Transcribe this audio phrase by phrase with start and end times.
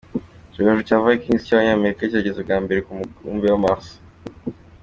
[0.49, 3.87] Icyogajuru cya Vikings cy’abanyamerika cyageze bwa mbere ku mubumbe wa Mars.